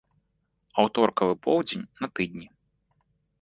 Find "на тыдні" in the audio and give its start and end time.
2.01-2.47